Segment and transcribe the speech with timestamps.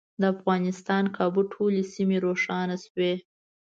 [0.21, 3.13] د افغانستان کابو ټولې سیمې روښانه شوې.